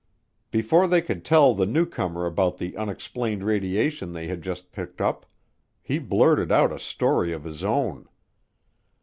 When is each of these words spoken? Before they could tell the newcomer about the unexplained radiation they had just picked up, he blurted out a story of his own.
Before 0.49 0.87
they 0.87 1.03
could 1.03 1.23
tell 1.23 1.53
the 1.53 1.67
newcomer 1.67 2.25
about 2.25 2.57
the 2.57 2.75
unexplained 2.75 3.43
radiation 3.43 4.13
they 4.13 4.25
had 4.25 4.41
just 4.41 4.71
picked 4.71 4.99
up, 4.99 5.27
he 5.79 5.99
blurted 5.99 6.51
out 6.51 6.71
a 6.71 6.79
story 6.79 7.31
of 7.33 7.43
his 7.43 7.63
own. 7.63 8.09